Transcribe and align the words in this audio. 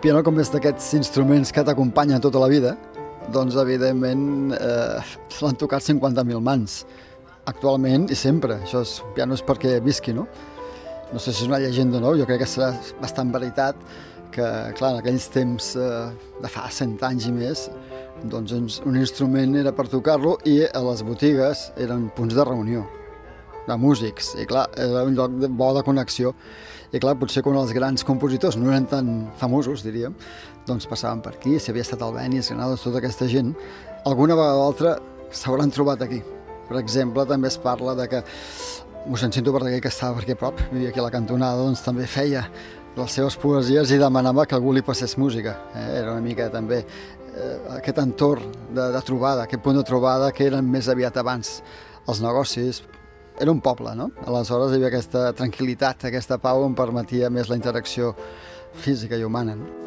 piano, 0.00 0.22
com 0.24 0.38
és 0.40 0.48
d'aquests 0.48 0.94
instruments 0.96 1.50
que 1.52 1.62
t'acompanyen 1.66 2.22
tota 2.24 2.40
la 2.40 2.48
vida, 2.48 2.72
doncs 3.34 3.56
evidentment 3.60 4.54
eh, 4.56 5.16
l'han 5.42 5.58
tocat 5.60 5.84
50.000 5.84 6.40
mans 6.44 6.78
actualment 7.50 8.06
i 8.08 8.16
sempre. 8.16 8.56
Això 8.64 8.80
és, 8.86 8.94
piano 9.16 9.36
és 9.36 9.44
perquè 9.44 9.76
visqui, 9.84 10.14
no? 10.16 10.24
No 11.10 11.20
sé 11.20 11.34
si 11.34 11.44
és 11.44 11.50
una 11.50 11.58
llegenda 11.60 11.98
o 11.98 12.04
no, 12.04 12.14
jo 12.16 12.26
crec 12.28 12.44
que 12.44 12.48
serà 12.48 12.70
bastant 13.02 13.32
veritat 13.34 13.76
que, 14.32 14.46
clar, 14.78 14.94
en 14.94 15.00
aquells 15.02 15.26
temps 15.34 15.74
eh, 15.76 16.06
de 16.40 16.52
fa 16.52 16.68
100 16.70 16.96
anys 17.10 17.26
i 17.28 17.34
més, 17.34 17.66
doncs 18.30 18.80
un 18.86 18.96
instrument 19.00 19.58
era 19.60 19.74
per 19.76 19.88
tocar-lo 19.90 20.38
i 20.48 20.62
a 20.64 20.82
les 20.86 21.04
botigues 21.04 21.68
eren 21.80 22.08
punts 22.16 22.36
de 22.36 22.46
reunió 22.46 22.86
de 23.66 23.76
músics, 23.78 24.34
i 24.40 24.46
clar, 24.48 24.68
era 24.78 25.04
un 25.06 25.14
lloc 25.18 25.36
de, 25.40 25.48
bo 25.48 25.72
de 25.76 25.84
connexió. 25.86 26.34
I 26.90 26.98
clar, 26.98 27.14
potser 27.20 27.44
quan 27.46 27.58
els 27.60 27.70
grans 27.76 28.02
compositors 28.06 28.56
no 28.58 28.72
eren 28.72 28.88
tan 28.90 29.10
famosos, 29.38 29.84
diríem, 29.86 30.16
doncs 30.66 30.88
passaven 30.90 31.22
per 31.22 31.36
aquí, 31.36 31.58
si 31.58 31.70
havia 31.70 31.86
estat 31.86 32.02
Albéniz, 32.02 32.48
Granados, 32.50 32.82
tota 32.82 32.98
aquesta 32.98 33.28
gent, 33.30 33.54
alguna 34.04 34.34
vegada 34.34 34.58
o 34.58 34.66
altra 34.66 34.96
s'hauran 35.30 35.70
trobat 35.70 36.02
aquí. 36.02 36.18
Per 36.68 36.78
exemple, 36.80 37.24
també 37.26 37.50
es 37.50 37.58
parla 37.58 37.94
de 37.98 38.08
que 38.10 38.24
mossèn 39.06 39.32
Cinto 39.32 39.52
Verdaguer, 39.54 39.80
que 39.80 39.90
estava 39.90 40.18
per 40.18 40.24
aquí 40.24 40.34
a 40.34 40.38
prop, 40.38 40.60
vivia 40.72 40.90
aquí 40.90 41.00
a 41.00 41.06
la 41.06 41.14
cantonada, 41.14 41.62
doncs 41.62 41.82
també 41.86 42.06
feia 42.10 42.44
les 42.96 43.14
seves 43.14 43.36
poesies 43.38 43.92
i 43.94 43.98
demanava 44.00 44.44
que 44.46 44.56
algú 44.58 44.74
li 44.74 44.82
passés 44.82 45.16
música. 45.18 45.56
Eh? 45.74 45.86
Era 46.02 46.12
una 46.12 46.24
mica 46.24 46.50
també 46.50 46.82
eh, 46.82 47.56
aquest 47.78 48.00
entorn 48.02 48.50
de, 48.74 48.90
de 48.92 49.02
trobada, 49.06 49.46
aquest 49.46 49.62
punt 49.64 49.78
de 49.78 49.86
trobada 49.86 50.32
que 50.34 50.48
eren 50.50 50.66
més 50.66 50.90
aviat 50.90 51.16
abans 51.22 51.60
els 52.08 52.22
negocis. 52.24 52.82
Era 53.40 53.50
un 53.50 53.60
poble, 53.64 53.94
no? 53.96 54.10
Aleshores 54.28 54.74
hi 54.74 54.76
havia 54.76 54.90
aquesta 54.90 55.30
tranquil·litat, 55.32 56.04
aquesta 56.10 56.36
pau 56.42 56.60
on 56.66 56.74
permetia 56.76 57.30
més 57.32 57.48
la 57.48 57.56
interacció 57.56 58.12
física 58.84 59.16
i 59.16 59.24
humana. 59.24 59.54
No? 59.56 59.80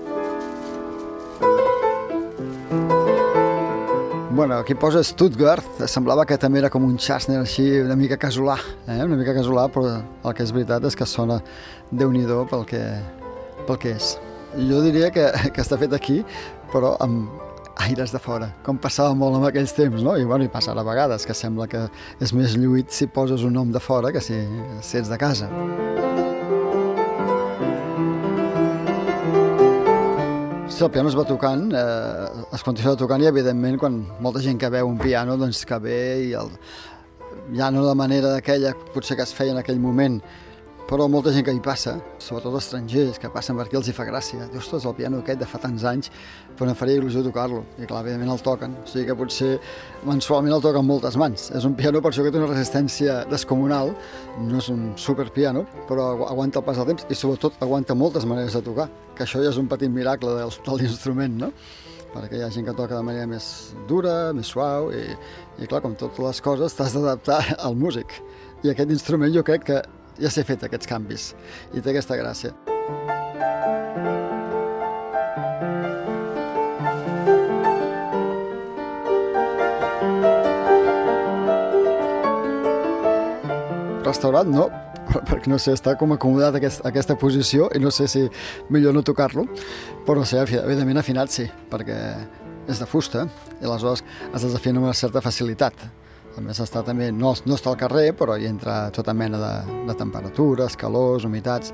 Bueno, 4.34 4.58
aquí 4.58 4.74
posa 4.74 5.04
Stuttgart, 5.06 5.84
semblava 5.86 6.26
que 6.26 6.40
també 6.42 6.64
era 6.64 6.74
com 6.74 6.82
un 6.88 6.98
Chasner 6.98 7.38
així, 7.44 7.68
una 7.84 7.94
mica 7.94 8.18
casolà, 8.18 8.58
eh? 8.88 8.98
una 9.06 9.20
mica 9.20 9.38
casolà, 9.38 9.68
però 9.70 10.00
el 10.02 10.34
que 10.34 10.42
és 10.42 10.54
veritat 10.56 10.90
és 10.90 10.98
que 10.98 11.06
sona 11.06 11.38
déu 11.92 12.10
nhi 12.10 12.26
pel, 12.50 12.66
que, 12.66 12.82
pel 13.68 13.78
que 13.78 13.94
és. 13.94 14.16
Jo 14.58 14.82
diria 14.82 15.14
que, 15.14 15.30
que 15.54 15.62
està 15.62 15.78
fet 15.78 15.94
aquí, 15.94 16.24
però 16.74 16.96
amb 17.06 17.30
aires 17.78 18.12
de 18.14 18.20
fora, 18.20 18.52
com 18.64 18.78
passava 18.78 19.16
molt 19.18 19.38
en 19.40 19.48
aquells 19.48 19.74
temps, 19.76 20.04
no? 20.06 20.16
I, 20.18 20.26
bueno, 20.30 20.46
i 20.46 20.52
passa 20.52 20.74
a 20.74 20.84
vegades, 20.86 21.26
que 21.26 21.34
sembla 21.34 21.68
que 21.68 21.88
és 22.22 22.34
més 22.34 22.56
lluït 22.58 22.94
si 22.94 23.08
poses 23.08 23.44
un 23.44 23.54
nom 23.58 23.72
de 23.72 23.82
fora 23.82 24.12
que 24.14 24.22
si, 24.22 24.38
si 24.82 25.00
ets 25.00 25.10
de 25.10 25.18
casa. 25.18 25.50
Si 30.74 30.82
el 30.84 30.90
piano 30.90 31.10
es 31.10 31.16
va 31.18 31.26
tocant, 31.26 31.68
eh, 31.78 32.46
es 32.54 32.64
continua 32.66 32.96
tocant 32.98 33.22
i 33.22 33.30
evidentment 33.30 33.78
quan 33.82 34.00
molta 34.26 34.42
gent 34.42 34.58
que 34.58 34.72
veu 34.74 34.90
un 34.90 34.98
piano 34.98 35.38
doncs 35.38 35.66
que 35.70 35.78
ve 35.82 36.00
i 36.30 36.32
el, 36.38 36.50
ja 37.58 37.70
no 37.72 37.86
de 37.86 37.94
manera 37.96 38.32
d'aquella 38.34 38.74
potser 38.94 39.18
que 39.20 39.26
es 39.28 39.34
feia 39.36 39.54
en 39.54 39.62
aquell 39.62 39.82
moment 39.82 40.22
però 40.90 41.08
molta 41.08 41.32
gent 41.32 41.46
que 41.48 41.54
hi 41.56 41.62
passa, 41.64 41.94
sobretot 42.22 42.58
estrangers 42.60 43.20
que 43.22 43.30
passen 43.32 43.56
per 43.58 43.66
aquí 43.66 43.78
els 43.80 43.88
hi 43.88 43.94
fa 43.96 44.06
gràcia. 44.08 44.48
Dius, 44.52 44.66
ostres, 44.66 44.88
el 44.90 44.96
piano 44.98 45.22
aquest 45.22 45.40
de 45.40 45.48
fa 45.48 45.60
tants 45.64 45.86
anys, 45.88 46.12
però 46.58 46.68
no 46.68 46.76
faria 46.78 47.00
il·lusió 47.00 47.24
tocar-lo. 47.24 47.62
I 47.80 47.88
clar, 47.88 48.02
evidentment 48.04 48.34
el 48.34 48.44
toquen. 48.44 48.76
O 48.82 48.90
sigui 48.90 49.06
que 49.08 49.16
potser 49.18 49.54
mensualment 50.10 50.56
el 50.58 50.66
toquen 50.66 50.86
moltes 50.88 51.16
mans. 51.20 51.48
És 51.56 51.68
un 51.70 51.78
piano 51.80 52.02
per 52.04 52.12
això 52.12 52.26
que 52.26 52.34
té 52.34 52.42
una 52.42 52.52
resistència 52.52 53.22
descomunal, 53.32 53.94
no 54.44 54.60
és 54.60 54.68
un 54.74 54.92
superpiano, 55.00 55.64
però 55.88 56.12
aguanta 56.28 56.60
el 56.60 56.68
pas 56.68 56.82
del 56.82 56.92
temps 56.92 57.08
i 57.10 57.18
sobretot 57.18 57.64
aguanta 57.64 57.96
moltes 57.96 58.28
maneres 58.28 58.60
de 58.60 58.64
tocar, 58.68 58.90
que 59.16 59.24
això 59.24 59.42
ja 59.44 59.54
és 59.54 59.62
un 59.62 59.72
petit 59.72 59.92
miracle 59.92 60.36
del, 60.42 60.54
de 60.68 60.78
l'instrument, 60.82 61.40
no? 61.48 61.54
perquè 62.14 62.38
hi 62.38 62.44
ha 62.46 62.52
gent 62.54 62.68
que 62.68 62.76
toca 62.78 62.94
de 62.94 63.02
manera 63.02 63.26
més 63.26 63.46
dura, 63.90 64.34
més 64.38 64.52
suau, 64.54 64.92
i, 64.94 65.02
i 65.58 65.66
clar, 65.66 65.82
com 65.82 65.96
totes 65.98 66.22
les 66.22 66.42
coses, 66.46 66.76
t'has 66.78 66.94
d'adaptar 66.94 67.40
al 67.66 67.74
músic. 67.80 68.20
I 68.64 68.70
aquest 68.72 68.94
instrument 68.94 69.34
jo 69.34 69.42
crec 69.48 69.66
que 69.72 69.82
ja 70.22 70.30
s'he 70.30 70.46
fet 70.46 70.64
aquests 70.68 70.90
canvis 70.90 71.32
i 71.74 71.82
té 71.82 71.94
aquesta 71.94 72.18
gràcia. 72.20 72.54
Restaurat 84.04 84.48
no, 84.48 84.68
perquè 85.30 85.50
no 85.50 85.58
sé, 85.62 85.74
està 85.74 85.96
com 86.00 86.14
acomodat 86.14 86.60
aquest, 86.60 86.84
aquesta 86.86 87.18
posició 87.20 87.70
i 87.76 87.82
no 87.82 87.92
sé 87.92 88.08
si 88.12 88.28
millor 88.74 88.94
no 88.96 89.04
tocar-lo, 89.06 89.48
però 90.08 90.26
sé, 90.28 90.44
evidentment 90.44 91.02
afinat 91.02 91.34
sí, 91.34 91.48
perquè 91.72 91.98
és 92.70 92.80
de 92.80 92.88
fusta 92.88 93.26
i 93.60 93.66
aleshores 93.66 94.04
es 94.06 94.46
desafina 94.46 94.80
amb 94.80 94.88
una 94.88 94.96
certa 94.96 95.24
facilitat. 95.24 95.76
A 96.34 96.42
més, 96.42 96.58
està 96.64 96.82
també, 96.86 97.12
no, 97.14 97.34
no 97.46 97.58
està 97.58 97.70
al 97.70 97.78
carrer, 97.78 98.08
però 98.18 98.38
hi 98.40 98.48
entra 98.50 98.88
tota 98.96 99.14
mena 99.14 99.38
de, 99.38 99.78
de 99.90 99.96
temperatures, 99.98 100.78
calors, 100.80 101.28
humitats, 101.30 101.74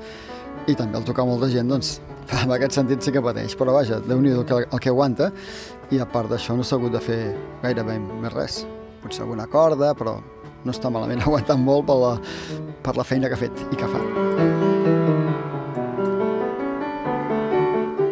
i 0.68 0.76
també 0.76 0.98
al 0.98 1.06
tocar 1.08 1.24
molta 1.28 1.48
gent, 1.52 1.70
doncs, 1.72 1.94
en 2.42 2.52
aquest 2.56 2.76
sentit 2.76 3.04
sí 3.04 3.14
que 3.14 3.22
pateix. 3.24 3.56
Però 3.58 3.74
vaja, 3.76 4.00
déu 4.04 4.20
nhi 4.20 4.34
el, 4.34 4.44
que, 4.48 4.64
el 4.66 4.82
que 4.82 4.92
aguanta, 4.92 5.30
i 5.90 6.00
a 6.00 6.08
part 6.08 6.30
d'això 6.30 6.58
no 6.58 6.66
s'ha 6.66 6.76
hagut 6.76 6.92
de 6.94 7.04
fer 7.04 7.20
gairebé 7.64 7.96
més 8.10 8.36
res. 8.36 8.64
Potser 9.00 9.24
alguna 9.24 9.48
corda, 9.50 9.94
però 9.96 10.18
no 10.64 10.74
està 10.76 10.92
malament, 10.92 11.24
aguantant 11.26 11.64
molt 11.64 11.88
per 11.88 12.00
la, 12.02 12.16
per 12.84 12.98
la 13.00 13.06
feina 13.06 13.32
que 13.32 13.40
ha 13.40 13.46
fet 13.48 13.64
i 13.70 13.80
que 13.80 13.88
fa. 13.88 14.69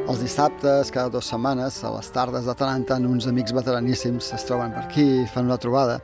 Els 0.09 0.23
dissabtes, 0.25 0.89
cada 0.89 1.11
dues 1.13 1.27
setmanes, 1.29 1.83
a 1.85 1.91
les 1.93 2.07
tardes, 2.09 2.47
de 2.49 2.53
tant 2.57 2.71
en 2.73 2.85
tant, 2.89 3.05
uns 3.05 3.27
amics 3.29 3.53
veteraníssims 3.53 4.31
es 4.33 4.45
troben 4.49 4.71
per 4.73 4.87
aquí, 4.87 5.05
fan 5.29 5.45
una 5.45 5.59
trobada, 5.61 5.99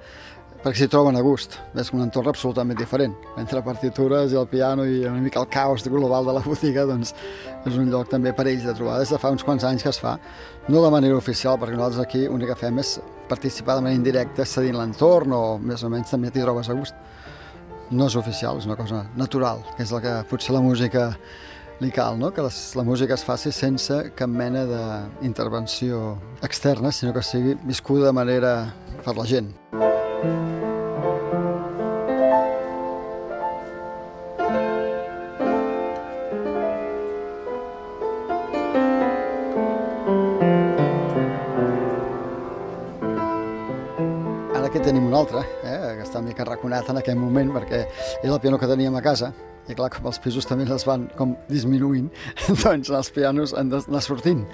perquè 0.61 0.83
s'hi 0.83 0.89
troben 0.93 1.17
a 1.17 1.23
gust. 1.25 1.55
És 1.81 1.89
un 1.97 2.03
entorn 2.05 2.29
absolutament 2.29 2.77
diferent. 2.77 3.15
Entre 3.41 3.63
partitures 3.65 4.35
i 4.35 4.37
el 4.37 4.45
piano 4.51 4.85
i 4.85 4.99
una 5.09 5.23
mica 5.25 5.41
el 5.41 5.49
caos 5.49 5.87
global 5.89 6.29
de 6.29 6.35
la 6.37 6.43
botiga, 6.45 6.85
doncs 6.91 7.15
és 7.65 7.79
un 7.81 7.89
lloc 7.95 8.11
també 8.13 8.35
per 8.37 8.45
ells 8.51 8.67
de 8.69 8.75
trobar. 8.77 8.99
Des 9.01 9.15
de 9.15 9.23
fa 9.23 9.31
uns 9.33 9.47
quants 9.47 9.65
anys 9.65 9.87
que 9.87 9.89
es 9.95 10.03
fa, 10.05 10.19
no 10.69 10.85
de 10.85 10.93
manera 10.93 11.17
oficial, 11.17 11.57
perquè 11.57 11.81
nosaltres 11.81 12.05
aquí 12.05 12.27
l'únic 12.27 12.53
que 12.53 12.59
fem 12.61 12.85
és 12.85 12.99
participar 13.33 13.79
de 13.79 13.87
manera 13.87 14.03
indirecta, 14.03 14.45
cedint 14.45 14.77
l'entorn 14.77 15.33
o 15.33 15.43
més 15.57 15.81
o 15.81 15.89
menys 15.89 16.13
també 16.13 16.29
t'hi 16.29 16.45
trobes 16.45 16.69
a 16.69 16.77
gust. 16.77 17.01
No 17.89 18.13
és 18.13 18.21
oficial, 18.21 18.61
és 18.61 18.69
una 18.69 18.77
cosa 18.77 19.07
natural, 19.17 19.65
que 19.79 19.89
és 19.89 19.97
el 19.97 20.05
que 20.05 20.19
potser 20.29 20.53
la 20.53 20.65
música 20.65 21.15
li 21.81 21.91
cal, 21.91 22.19
no? 22.19 22.31
que 22.33 22.43
les, 22.43 22.59
la 22.77 22.85
música 22.87 23.15
es 23.15 23.25
faci 23.27 23.53
sense 23.53 23.97
cap 24.15 24.31
mena 24.31 24.65
d'intervenció 24.69 26.17
externa, 26.43 26.93
sinó 26.93 27.13
que 27.15 27.23
sigui 27.23 27.57
viscuda 27.65 28.07
de 28.07 28.13
manera 28.13 28.55
per 29.05 29.17
la 29.17 29.27
gent. 29.27 29.51
Ara 44.55 44.69
aquí 44.69 44.79
tenim 44.79 45.09
un 45.11 45.19
altre, 45.19 45.43
eh, 45.65 45.97
que 45.99 46.07
està 46.07 46.23
mica 46.23 46.47
raconat 46.47 46.89
en 46.89 47.03
aquest 47.03 47.19
moment, 47.19 47.51
perquè 47.59 47.83
és 48.23 48.31
el 48.31 48.41
piano 48.41 48.63
que 48.63 48.71
teníem 48.71 48.95
a 48.95 49.03
casa, 49.03 49.35
i 49.69 49.77
clar, 49.77 49.91
com 49.95 50.09
els 50.11 50.21
pisos 50.21 50.47
també 50.49 50.67
es 50.69 50.87
van 50.89 51.07
com 51.19 51.37
disminuint, 51.49 52.11
doncs 52.63 52.91
els 52.91 53.13
pianos 53.15 53.55
han 53.57 53.73
d'anar 53.73 54.03
sortint 54.05 54.45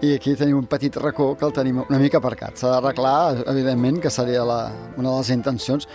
i 0.00 0.14
aquí 0.14 0.32
tenim 0.36 0.56
un 0.56 0.68
petit 0.68 0.94
racó 0.96 1.34
que 1.36 1.44
el 1.44 1.52
tenim 1.52 1.82
una 1.82 1.98
mica 2.00 2.18
aparcat. 2.18 2.56
S'ha 2.56 2.70
d'arreglar, 2.72 3.42
evidentment, 3.52 3.98
que 4.00 4.10
seria 4.10 4.46
la, 4.48 4.60
una 4.96 5.10
de 5.10 5.16
les 5.18 5.30
intencions. 5.34 5.86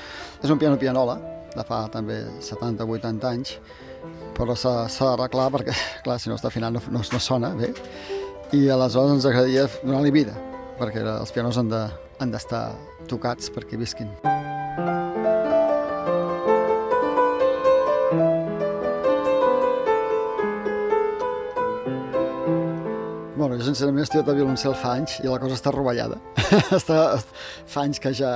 És 0.43 0.53
un 0.53 0.61
piano 0.61 0.77
pianola, 0.77 1.17
de 1.55 1.65
fa 1.65 1.85
també 1.89 2.19
70-80 2.43 3.29
anys, 3.31 3.55
però 4.37 4.53
s'ha 4.53 4.85
d'arreglar 4.85 5.49
perquè, 5.57 5.77
clar, 6.05 6.19
si 6.21 6.29
no 6.29 6.37
està 6.37 6.51
afinat 6.53 6.75
no, 6.75 6.83
no, 6.93 7.01
no 7.01 7.21
sona 7.23 7.55
bé. 7.57 7.73
I 8.53 8.67
aleshores 8.69 9.17
ens 9.17 9.25
agradaria 9.25 9.65
donar-li 9.81 10.13
vida, 10.13 10.37
perquè 10.77 11.01
els 11.01 11.33
pianos 11.33 11.57
han 11.57 11.73
d'estar 11.73 12.67
de, 12.75 13.07
tocats 13.09 13.49
perquè 13.57 13.81
visquin. 13.81 14.13
Bueno, 23.45 23.59
jo 23.61 23.67
sincerament 23.67 24.01
he 24.01 24.05
estudiat 24.07 24.29
a 24.31 24.33
violoncel 24.33 24.73
fa 24.73 24.95
anys 24.97 25.19
i 25.21 25.27
la 25.29 25.37
cosa 25.37 25.53
està 25.53 25.69
rovellada. 25.69 26.15
està, 26.79 26.95
fa 27.69 27.83
anys 27.85 27.99
que 28.01 28.09
ja 28.17 28.29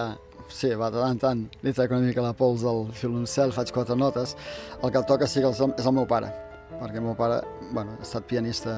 sí, 0.53 0.69
va 0.77 0.91
de 0.93 0.99
tant 1.01 1.15
en 1.15 1.21
tant, 1.23 1.39
li 1.65 1.71
trec 1.73 1.95
una 1.95 2.03
mica 2.03 2.21
la 2.21 2.35
pols 2.37 2.61
del 2.61 2.83
violoncel, 2.91 3.49
faig 3.55 3.71
quatre 3.73 3.97
notes. 3.97 4.35
El 4.83 4.91
que 4.93 4.99
el 5.01 5.07
toca 5.09 5.25
sí 5.25 5.41
que 5.41 5.49
és 5.49 5.87
el 5.89 5.95
meu 5.97 6.05
pare, 6.05 6.29
perquè 6.75 7.01
el 7.01 7.07
meu 7.07 7.15
pare 7.17 7.39
bueno, 7.71 7.95
ha 7.97 8.05
estat 8.05 8.27
pianista 8.29 8.75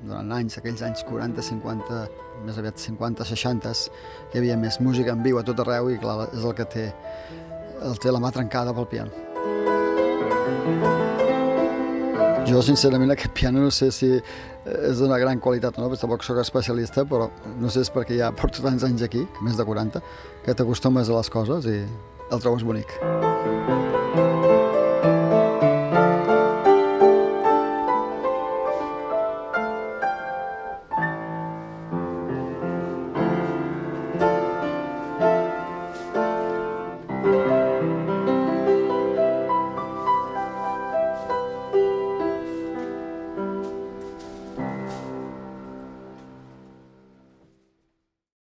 durant 0.00 0.32
anys, 0.32 0.56
aquells 0.62 0.80
anys 0.88 1.04
40, 1.10 1.44
50, 1.44 2.00
més 2.48 2.62
aviat 2.64 2.80
50, 2.80 3.28
60, 3.34 3.74
hi 4.32 4.40
havia 4.40 4.56
més 4.56 4.80
música 4.80 5.12
en 5.12 5.20
viu 5.28 5.36
a 5.36 5.44
tot 5.44 5.60
arreu 5.60 5.92
i 5.92 6.00
clar, 6.00 6.22
és 6.30 6.40
el 6.40 6.56
que 6.56 6.64
té, 6.72 6.86
el 7.84 8.00
té 8.00 8.16
la 8.16 8.24
mà 8.24 8.32
trencada 8.32 8.72
pel 8.72 8.88
piano. 8.96 9.12
Jo, 12.48 12.64
sincerament, 12.64 13.12
aquest 13.12 13.32
piano 13.36 13.60
no 13.60 13.70
sé 13.72 13.92
si 13.92 14.08
és 14.64 15.00
una 15.04 15.18
gran 15.20 15.40
qualitat, 15.44 15.78
no? 15.80 15.90
Tampoc 16.00 16.24
soc 16.26 16.40
especialista, 16.42 17.04
però 17.08 17.28
no 17.60 17.72
sé, 17.72 17.84
és 17.84 17.92
perquè 17.92 18.18
ja 18.20 18.32
porto 18.36 18.64
tants 18.64 18.86
anys 18.86 19.04
aquí, 19.06 19.26
més 19.44 19.58
de 19.60 19.66
40, 19.66 20.02
que 20.44 20.56
t'acostumes 20.56 21.10
a 21.10 21.20
les 21.20 21.32
coses 21.32 21.68
i 21.68 21.82
el 22.30 22.40
trobes 22.40 22.64
bonic. 22.64 22.98